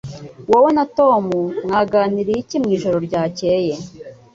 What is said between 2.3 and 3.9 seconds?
iki mwijoro ryakeye